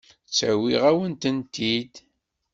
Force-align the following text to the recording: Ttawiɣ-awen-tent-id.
Ttawiɣ-awen-tent-id. 0.27 1.93